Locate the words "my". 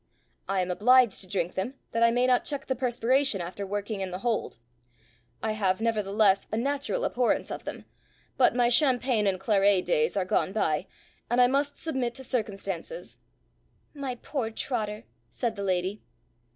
8.55-8.67, 13.93-14.15